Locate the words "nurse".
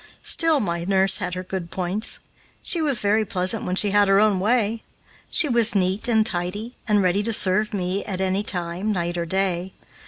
0.83-1.17